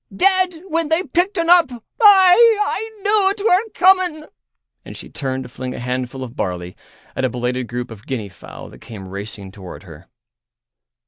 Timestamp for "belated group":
7.29-7.91